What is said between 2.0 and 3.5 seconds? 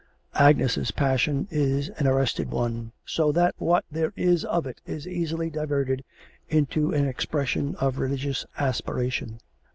arrested one, so